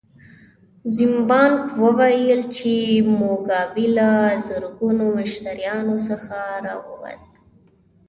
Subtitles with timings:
[0.95, 2.73] زیمبانک وویل چې
[3.19, 4.09] موګابي له
[4.45, 7.23] زرګونو مشتریانو څخه راووت.